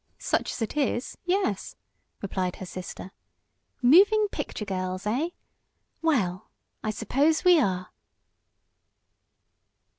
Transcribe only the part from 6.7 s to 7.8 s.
I suppose we